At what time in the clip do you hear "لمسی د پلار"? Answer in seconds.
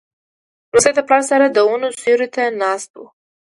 0.71-1.21